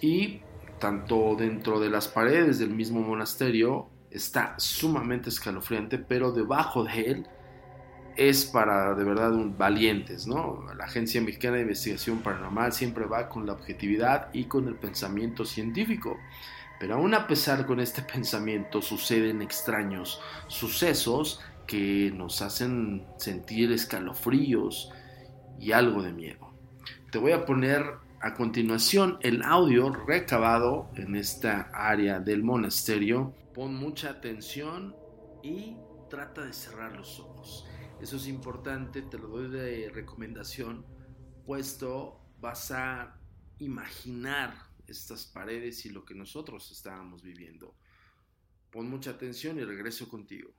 Y 0.00 0.40
tanto 0.78 1.36
dentro 1.36 1.78
de 1.78 1.90
las 1.90 2.08
paredes 2.08 2.58
del 2.58 2.70
mismo 2.70 3.00
monasterio, 3.00 3.88
está 4.10 4.54
sumamente 4.58 5.28
escalofriante, 5.28 5.98
pero 5.98 6.32
debajo 6.32 6.84
de 6.84 7.00
él 7.02 7.26
es 8.20 8.44
para 8.44 8.94
de 8.94 9.02
verdad 9.02 9.32
valientes, 9.56 10.26
¿no? 10.26 10.66
La 10.76 10.84
Agencia 10.84 11.22
Mexicana 11.22 11.56
de 11.56 11.62
Investigación 11.62 12.18
Paranormal 12.18 12.70
siempre 12.70 13.06
va 13.06 13.30
con 13.30 13.46
la 13.46 13.54
objetividad 13.54 14.28
y 14.34 14.44
con 14.44 14.68
el 14.68 14.74
pensamiento 14.74 15.46
científico. 15.46 16.18
Pero 16.78 16.96
aún 16.96 17.14
a 17.14 17.26
pesar 17.26 17.64
con 17.64 17.80
este 17.80 18.02
pensamiento 18.12 18.82
suceden 18.82 19.40
extraños 19.40 20.20
sucesos 20.48 21.40
que 21.66 22.12
nos 22.14 22.42
hacen 22.42 23.06
sentir 23.16 23.72
escalofríos 23.72 24.92
y 25.58 25.72
algo 25.72 26.02
de 26.02 26.12
miedo. 26.12 26.50
Te 27.10 27.16
voy 27.16 27.32
a 27.32 27.46
poner 27.46 27.86
a 28.20 28.34
continuación 28.34 29.16
el 29.22 29.42
audio 29.42 29.94
recabado 29.94 30.90
en 30.94 31.16
esta 31.16 31.70
área 31.72 32.20
del 32.20 32.42
monasterio. 32.42 33.32
Pon 33.54 33.76
mucha 33.76 34.10
atención 34.10 34.94
y 35.42 35.78
trata 36.10 36.44
de 36.44 36.52
cerrar 36.52 36.92
los 36.92 37.18
ojos. 37.18 37.66
Eso 38.00 38.16
es 38.16 38.26
importante, 38.26 39.02
te 39.02 39.18
lo 39.18 39.28
doy 39.28 39.48
de 39.48 39.90
recomendación, 39.90 40.84
puesto 41.44 42.24
vas 42.38 42.70
a 42.70 43.20
imaginar 43.58 44.54
estas 44.86 45.26
paredes 45.26 45.84
y 45.86 45.90
lo 45.90 46.04
que 46.04 46.14
nosotros 46.14 46.70
estábamos 46.72 47.22
viviendo. 47.22 47.76
Pon 48.70 48.88
mucha 48.88 49.10
atención 49.10 49.58
y 49.58 49.64
regreso 49.64 50.08
contigo. 50.08 50.50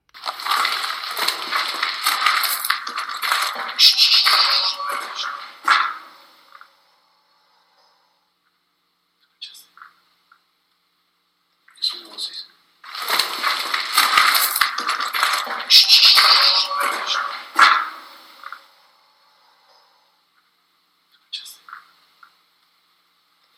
Voces. 12.06 12.48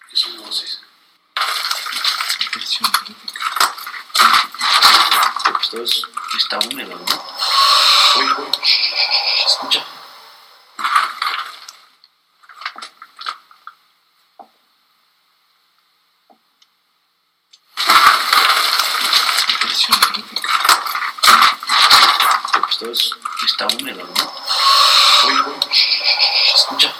¿Qué 0.10 0.18
son 0.18 0.38
voces? 0.38 0.80
Impresión 2.46 2.90
Esto 5.62 5.84
es, 5.84 6.08
está 6.38 6.60
húmedo, 6.60 7.00
¿no? 7.00 7.06
Oye, 8.16 8.32
oye, 8.38 8.52
escucha. 9.48 9.86
Impresión 19.50 19.98
Esto 22.70 22.92
es, 22.92 23.16
está 23.46 23.68
húmedo, 23.68 24.04
¿no? 24.04 24.34
Oye, 25.26 25.40
oye, 25.42 25.70
escucha. 26.56 26.94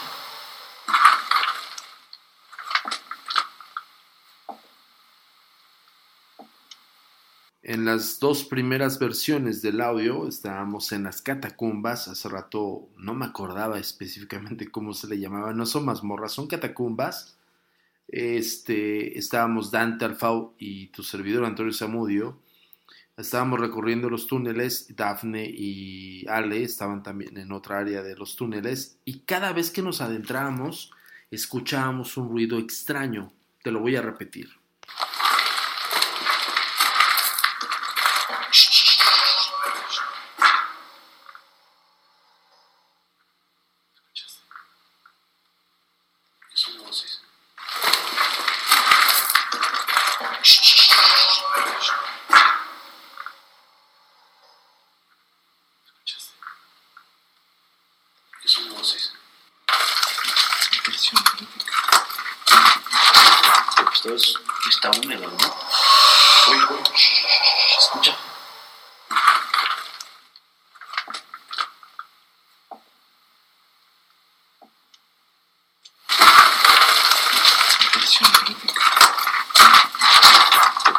En 7.66 7.86
las 7.86 8.20
dos 8.20 8.44
primeras 8.44 8.98
versiones 8.98 9.62
del 9.62 9.80
audio 9.80 10.28
estábamos 10.28 10.92
en 10.92 11.04
las 11.04 11.22
catacumbas. 11.22 12.08
Hace 12.08 12.28
rato 12.28 12.90
no 12.98 13.14
me 13.14 13.24
acordaba 13.24 13.78
específicamente 13.78 14.70
cómo 14.70 14.92
se 14.92 15.06
le 15.08 15.18
llamaba. 15.18 15.54
No 15.54 15.64
son 15.64 15.86
mazmorras, 15.86 16.32
son 16.32 16.46
catacumbas. 16.46 17.38
Este, 18.08 19.18
estábamos 19.18 19.70
Dante 19.70 20.04
Alfau 20.04 20.52
y 20.58 20.88
tu 20.88 21.02
servidor 21.02 21.46
Antonio 21.46 21.72
Zamudio. 21.72 22.38
Estábamos 23.16 23.58
recorriendo 23.58 24.10
los 24.10 24.26
túneles. 24.26 24.94
Dafne 24.94 25.46
y 25.46 26.26
Ale 26.28 26.64
estaban 26.64 27.02
también 27.02 27.38
en 27.38 27.50
otra 27.50 27.78
área 27.78 28.02
de 28.02 28.14
los 28.14 28.36
túneles. 28.36 28.98
Y 29.06 29.20
cada 29.20 29.54
vez 29.54 29.70
que 29.70 29.80
nos 29.80 30.02
adentrábamos, 30.02 30.90
escuchábamos 31.30 32.18
un 32.18 32.28
ruido 32.28 32.58
extraño. 32.58 33.32
Te 33.62 33.70
lo 33.70 33.80
voy 33.80 33.96
a 33.96 34.02
repetir. 34.02 34.50
¿Qué 46.54 46.60
son 46.60 46.78
voces? 46.78 47.20
¿Qué 58.40 58.48
son 58.48 58.68
voces? 58.70 59.12
Impresión 60.76 61.24
Es, 64.14 64.38
está 64.70 64.90
húmedo, 64.92 65.28
¿no? 65.28 65.56
Oye, 66.48 66.64
oye, 66.70 66.82
escucha. 67.78 68.16
Impresión 77.82 78.30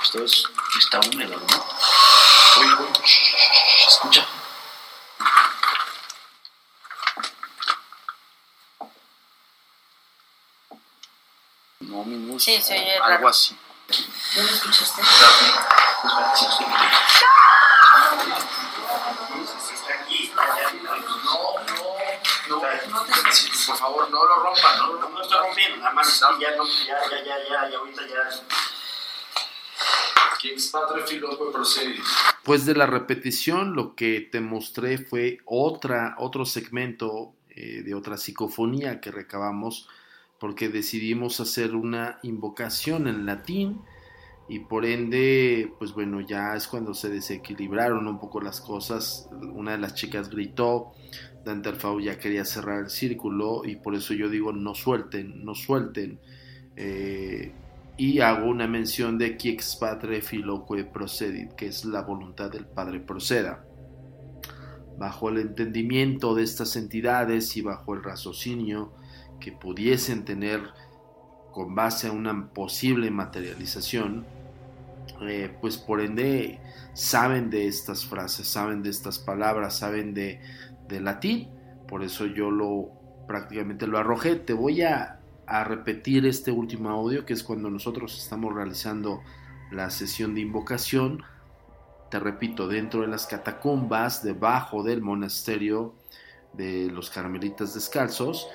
Esto 0.04 0.24
es, 0.26 0.44
está 0.78 1.00
húmedo, 1.00 1.40
¿no? 1.40 1.66
Oye, 2.60 2.74
oye, 2.74 2.92
escucha. 3.88 4.28
No. 12.46 12.62
Sí, 12.62 12.74
oye 12.74 12.94
Algo 12.98 13.08
raro. 13.08 13.28
así. 13.30 13.56
¿No 14.36 14.44
lo 14.44 14.50
escuchaste? 14.50 15.02
No, 22.48 22.60
no, 22.88 23.06
por 23.68 23.78
favor, 23.78 24.12
no 24.12 24.24
lo 24.24 24.36
rompan, 24.44 24.78
no 24.78 24.88
lo 24.88 25.02
rompan. 25.02 25.14
No 25.14 25.22
estoy 25.22 25.40
rompiendo, 25.40 25.78
nada 25.78 25.94
más 25.94 26.20
ya, 26.20 26.56
no, 26.56 26.66
ya, 26.86 26.98
ya, 27.10 27.24
ya, 27.24 27.38
ya, 27.50 27.70
ya, 27.70 27.78
ahorita 27.78 28.02
ya. 28.08 28.16
Procedi. 31.52 31.94
Después 31.94 32.66
de 32.68 32.76
la 32.76 32.86
repetición, 32.86 33.74
lo 33.74 33.96
que 33.96 34.22
te 34.22 34.40
mostré 34.40 35.00
fue 35.00 35.40
otra, 35.46 36.16
otro 36.20 36.46
segmento 36.46 37.34
eh, 37.50 37.82
de 37.84 37.96
otra 37.96 38.18
psicofonía 38.18 39.02
que 39.02 39.10
recabamos 39.10 39.90
porque 40.40 40.70
decidimos 40.70 41.40
hacer 41.40 41.76
una 41.76 42.20
invocación 42.24 43.08
en 43.08 43.26
latín 43.26 43.82
y 44.48 44.60
por 44.60 44.86
ende, 44.86 45.74
pues 45.80 45.94
bueno, 45.94 46.22
ya 46.22 46.56
es 46.56 46.68
cuando 46.68 46.94
se 46.94 47.10
desequilibraron 47.10 48.08
un 48.08 48.20
poco 48.20 48.42
las 48.42 48.62
cosas. 48.62 49.28
Una 49.54 49.72
de 49.72 49.80
las 49.80 49.96
chicas 49.96 50.30
gritó, 50.30 50.92
Dante 51.44 51.70
Alfau 51.70 52.00
ya 52.00 52.20
quería 52.20 52.46
cerrar 52.46 52.84
el 52.84 52.90
círculo 52.90 53.64
y 53.66 53.78
por 53.78 53.96
eso 53.96 54.14
yo 54.14 54.30
digo 54.30 54.54
no 54.54 54.76
suelten, 54.76 55.44
no 55.44 55.56
suelten. 55.56 56.20
Eh, 56.76 57.54
y 57.98 58.20
hago 58.20 58.48
una 58.48 58.68
mención 58.68 59.18
de 59.18 59.38
qui 59.38 59.50
ex 59.50 59.78
patre 59.78 60.22
filoque 60.22 60.84
procedit, 60.84 61.54
que 61.54 61.68
es 61.68 61.86
la 61.86 62.02
voluntad 62.02 62.52
del 62.52 62.66
Padre 62.66 63.00
proceda. 63.00 63.66
Bajo 65.00 65.30
el 65.30 65.38
entendimiento 65.38 66.36
de 66.36 66.44
estas 66.44 66.76
entidades 66.76 67.56
y 67.58 67.62
bajo 67.62 67.96
el 67.96 68.04
raciocinio 68.04 68.94
que 69.40 69.52
pudiesen 69.52 70.26
tener 70.26 70.62
con 71.52 71.76
base 71.76 72.08
a 72.08 72.12
una 72.12 72.50
posible 72.50 73.12
materialización, 73.12 74.26
eh, 75.22 75.56
pues 75.62 75.78
por 75.78 76.02
ende 76.02 76.60
saben 76.94 77.50
de 77.50 77.68
estas 77.68 78.06
frases, 78.06 78.48
saben 78.48 78.84
de 78.84 78.90
estas 78.90 79.20
palabras, 79.20 79.78
saben 79.78 80.14
de, 80.14 80.42
de 80.88 81.00
latín, 81.00 81.50
por 81.88 82.04
eso 82.04 82.26
yo 82.26 82.52
lo 82.52 82.90
prácticamente 83.28 83.88
lo 83.88 83.98
arrojé. 83.98 84.36
Te 84.36 84.54
voy 84.54 84.82
a, 84.82 85.20
a 85.48 85.64
repetir 85.64 86.26
este 86.26 86.52
último 86.52 86.90
audio, 86.90 87.26
que 87.26 87.34
es 87.34 87.44
cuando 87.44 87.70
nosotros 87.70 88.18
estamos 88.18 88.54
realizando 88.54 89.22
la 89.72 89.90
sesión 89.90 90.36
de 90.36 90.42
invocación. 90.42 91.24
Te 92.10 92.20
repito, 92.20 92.68
dentro 92.68 93.02
de 93.02 93.08
las 93.08 93.26
catacumbas, 93.26 94.24
debajo 94.24 94.84
del 94.84 95.02
monasterio 95.02 95.96
de 96.54 96.90
los 96.92 97.10
carmelitas 97.10 97.74
descalzos, 97.74 98.48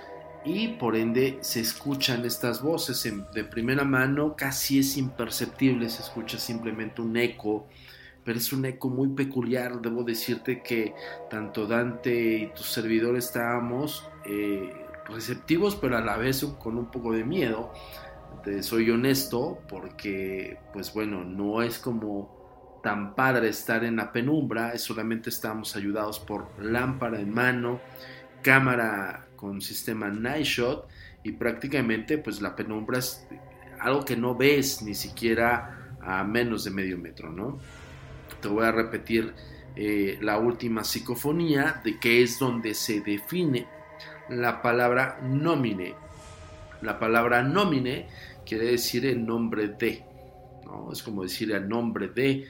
y 0.45 0.69
por 0.69 0.97
ende 0.97 1.39
se 1.43 1.61
escuchan 1.61 2.25
estas 2.25 2.63
voces 2.63 3.07
de 3.35 3.45
primera 3.45 3.85
mano, 3.85 4.35
casi 4.37 4.79
es 4.79 4.97
imperceptible, 4.97 5.89
se 5.91 6.03
escucha 6.03 6.39
simplemente 6.39 7.03
un 7.03 7.17
eco, 7.17 7.67
pero 8.25 8.39
es 8.39 8.53
un 8.53 8.65
eco 8.65 8.89
muy 8.89 9.09
peculiar. 9.09 9.81
Debo 9.81 10.03
decirte 10.03 10.63
que 10.63 10.95
tanto 11.29 11.67
Dante 11.67 12.39
y 12.39 12.47
tu 12.55 12.63
servidor 12.63 13.17
estábamos 13.17 14.09
eh, 14.25 14.73
receptivos, 15.07 15.77
pero 15.77 15.99
a 15.99 16.01
la 16.01 16.17
vez 16.17 16.45
con 16.59 16.79
un 16.79 16.91
poco 16.91 17.13
de 17.13 17.25
miedo, 17.25 17.73
Te 18.45 18.63
soy 18.63 18.89
honesto 18.91 19.59
porque, 19.69 20.59
pues 20.73 20.95
bueno, 20.95 21.25
no 21.25 21.63
es 21.63 21.79
como 21.79 22.81
tan 22.83 23.15
padre 23.15 23.49
estar 23.49 23.85
en 23.85 23.97
la 23.97 24.13
penumbra, 24.13 24.79
solamente 24.79 25.29
estamos 25.29 25.77
ayudados 25.77 26.19
por 26.19 26.49
lámpara 26.65 27.21
en 27.21 27.35
mano, 27.35 27.81
cámara 28.43 29.27
con 29.41 29.63
sistema 29.63 30.09
Night 30.09 30.45
Shot 30.45 30.87
y 31.25 31.33
prácticamente 31.33 32.19
pues 32.19 32.43
la 32.43 32.55
penumbra 32.55 32.99
es 32.99 33.27
algo 33.81 34.05
que 34.05 34.17
no 34.17 34.35
ves 34.35 34.83
ni 34.83 34.95
siquiera 34.95 35.97
a 36.03 36.23
menos 36.25 36.65
de 36.65 36.71
medio 36.71 36.99
metro, 36.99 37.31
¿no? 37.31 37.59
Te 38.43 38.49
voy 38.49 38.67
a 38.67 38.73
repetir 38.73 39.33
eh, 39.77 40.19
la 40.21 40.39
última 40.39 40.85
psicofonía, 40.85 41.81
de 41.83 41.99
que 41.99 42.23
es 42.23 42.39
donde 42.39 42.75
se 42.75 43.01
define 43.01 43.67
la 44.29 44.61
palabra 44.61 45.21
nomine. 45.23 45.95
La 46.83 46.99
palabra 46.99 47.43
nomine 47.43 48.09
quiere 48.45 48.67
decir 48.67 49.07
el 49.07 49.25
nombre 49.25 49.69
de, 49.69 50.05
¿no? 50.65 50.93
Es 50.93 51.03
como 51.03 51.23
decir 51.23 51.53
el 51.53 51.69
nombre 51.69 52.09
de 52.09 52.47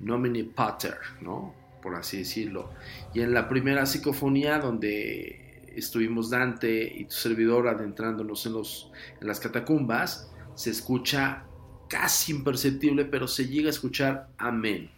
nomine 0.00 0.44
pater, 0.44 0.96
¿no? 1.20 1.54
Por 1.82 1.94
así 1.94 2.18
decirlo. 2.18 2.70
Y 3.14 3.20
en 3.20 3.34
la 3.34 3.48
primera 3.48 3.86
psicofonía, 3.86 4.58
donde 4.58 5.49
estuvimos 5.74 6.30
Dante 6.30 6.92
y 6.96 7.04
tu 7.04 7.14
servidor 7.14 7.68
adentrándonos 7.68 8.46
en, 8.46 8.52
los, 8.54 8.90
en 9.20 9.26
las 9.26 9.40
catacumbas, 9.40 10.30
se 10.54 10.70
escucha 10.70 11.44
casi 11.88 12.32
imperceptible, 12.32 13.04
pero 13.04 13.26
se 13.26 13.48
llega 13.48 13.68
a 13.68 13.70
escuchar 13.70 14.28
amén. 14.38 14.90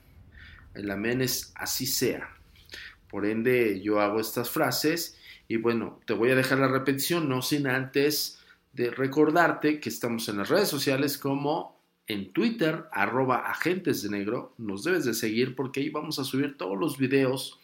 El 0.74 0.90
amén 0.90 1.20
es 1.20 1.52
así 1.54 1.87
sea. 1.87 2.28
Por 3.08 3.26
ende, 3.26 3.80
yo 3.82 4.00
hago 4.00 4.20
estas 4.20 4.50
frases 4.50 5.18
y 5.48 5.56
bueno, 5.56 6.00
te 6.06 6.14
voy 6.14 6.30
a 6.30 6.35
dejar 6.35 6.58
la 6.58 6.68
repetición, 6.68 7.28
no 7.28 7.42
sin 7.42 7.66
antes 7.66 8.38
de 8.72 8.90
recordarte 8.90 9.80
que 9.80 9.88
estamos 9.88 10.28
en 10.28 10.38
las 10.38 10.48
redes 10.48 10.68
sociales 10.68 11.18
como 11.18 11.82
en 12.06 12.32
Twitter, 12.32 12.85
arroba 12.90 13.50
agentes 13.50 14.02
de 14.02 14.11
negro. 14.11 14.54
Nos 14.58 14.85
debes 14.85 15.04
de 15.04 15.14
seguir 15.14 15.54
porque 15.54 15.80
ahí 15.80 15.90
vamos 15.90 16.18
a 16.18 16.24
subir 16.24 16.56
todos 16.56 16.78
los 16.78 16.98
videos, 16.98 17.61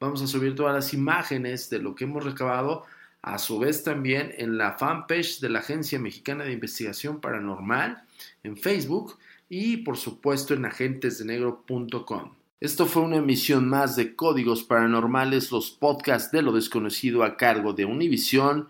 vamos 0.00 0.22
a 0.22 0.26
subir 0.26 0.56
todas 0.56 0.74
las 0.74 0.92
imágenes 0.92 1.70
de 1.70 1.78
lo 1.78 1.94
que 1.94 2.04
hemos 2.04 2.24
recabado. 2.24 2.84
A 3.22 3.38
su 3.38 3.58
vez 3.58 3.84
también 3.84 4.34
en 4.38 4.56
la 4.56 4.72
fanpage 4.72 5.40
de 5.40 5.50
la 5.50 5.58
Agencia 5.58 5.98
Mexicana 5.98 6.44
de 6.44 6.52
Investigación 6.52 7.20
Paranormal 7.20 8.02
en 8.42 8.56
Facebook 8.56 9.18
y 9.50 9.78
por 9.78 9.98
supuesto 9.98 10.54
en 10.54 10.64
agentesdenegro.com. 10.64 12.32
Esto 12.60 12.86
fue 12.86 13.02
una 13.02 13.16
emisión 13.16 13.68
más 13.68 13.96
de 13.96 14.16
Códigos 14.16 14.64
Paranormales, 14.64 15.50
los 15.50 15.70
podcasts 15.70 16.30
de 16.30 16.42
lo 16.42 16.52
desconocido 16.52 17.24
a 17.24 17.36
cargo 17.36 17.72
de 17.74 17.84
Univisión, 17.84 18.68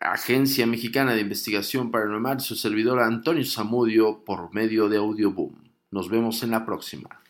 Agencia 0.00 0.66
Mexicana 0.66 1.14
de 1.14 1.22
Investigación 1.22 1.90
Paranormal, 1.90 2.40
su 2.40 2.56
servidor 2.56 3.00
Antonio 3.00 3.44
Zamudio 3.44 4.22
por 4.24 4.52
medio 4.54 4.88
de 4.88 4.98
Audioboom. 4.98 5.54
Nos 5.90 6.08
vemos 6.08 6.42
en 6.42 6.50
la 6.50 6.64
próxima. 6.64 7.20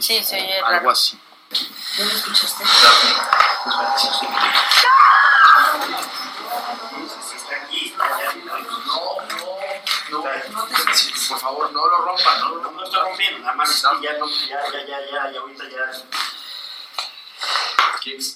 Sí, 0.00 0.18
sí, 0.22 0.36
algo 0.64 0.90
así. 0.90 1.16
¿Dónde 1.50 2.14
escuchaste? 2.14 2.64
No, 10.10 10.22
por 11.28 11.40
favor, 11.40 11.72
no 11.72 11.86
lo 11.86 11.98
rompan, 11.98 12.40
no 12.40 12.48
lo 12.48 12.54
rompan. 12.56 12.76
No 12.76 12.84
estoy 12.84 13.00
rompiendo, 13.00 13.38
nada 13.40 13.54
más 13.54 13.82
ya, 13.82 14.18
no, 14.18 14.26
ya, 14.26 14.58
ya, 14.72 14.86
ya, 14.86 14.98
ya, 15.10 15.32
ya, 15.32 15.40
ahorita 15.40 15.64
ya. 15.64 15.76
Kings. 18.00 18.34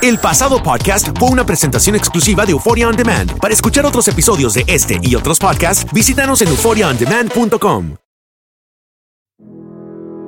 El 0.00 0.18
pasado 0.18 0.62
podcast 0.62 1.08
fue 1.18 1.28
una 1.28 1.44
presentación 1.44 1.94
exclusiva 1.94 2.46
de 2.46 2.52
Euphoria 2.52 2.88
On 2.88 2.96
Demand. 2.96 3.38
Para 3.38 3.52
escuchar 3.52 3.84
otros 3.84 4.08
episodios 4.08 4.54
de 4.54 4.64
este 4.66 4.98
y 5.02 5.14
otros 5.14 5.38
podcasts, 5.38 5.86
visítanos 5.92 6.40
en 6.40 6.48
euphoriaondemand.com. 6.48 8.01